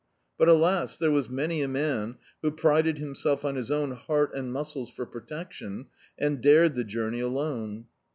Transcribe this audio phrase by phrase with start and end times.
[0.39, 0.97] But alas!
[0.97, 5.05] there was many a man who prided himself on his own heart and muscles for
[5.05, 7.85] protection and dared the joumey alone.